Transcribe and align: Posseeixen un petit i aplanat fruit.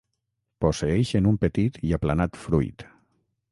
Posseeixen 0.65 1.29
un 1.33 1.37
petit 1.45 1.79
i 1.91 1.95
aplanat 1.99 2.43
fruit. 2.47 2.89